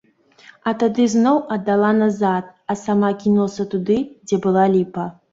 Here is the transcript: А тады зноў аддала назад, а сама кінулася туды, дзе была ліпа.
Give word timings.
А 0.69 0.71
тады 0.83 1.03
зноў 1.15 1.35
аддала 1.55 1.91
назад, 1.97 2.47
а 2.73 2.75
сама 2.85 3.11
кінулася 3.23 3.65
туды, 3.75 3.97
дзе 4.31 4.39
была 4.47 4.65
ліпа. 4.77 5.05